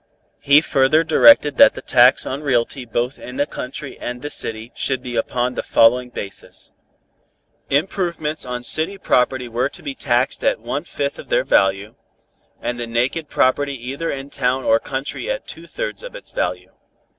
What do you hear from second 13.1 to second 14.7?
property either in town